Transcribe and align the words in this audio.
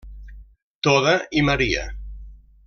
Toda 0.87 1.13
i 1.41 1.45
Maria. 1.51 1.85